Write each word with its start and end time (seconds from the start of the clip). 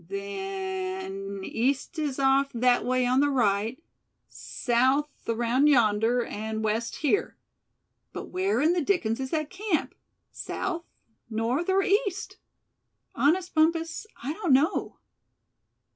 Then 0.09 1.41
east 1.43 1.99
is 1.99 2.17
off 2.17 2.51
that 2.55 2.83
way 2.83 3.05
on 3.05 3.19
the 3.19 3.29
right, 3.29 3.83
south 4.27 5.11
around 5.29 5.67
yonder, 5.67 6.23
and 6.25 6.63
west 6.63 6.95
here. 7.05 7.37
But 8.11 8.29
where 8.29 8.61
in 8.61 8.73
the 8.73 8.81
dickens 8.81 9.19
is 9.19 9.29
that 9.29 9.51
camp, 9.51 9.93
south, 10.31 10.85
north 11.29 11.69
or 11.69 11.83
east? 11.83 12.37
Honest, 13.13 13.53
Bumpus, 13.53 14.07
I 14.23 14.33
don't 14.33 14.53
know!" 14.53 14.97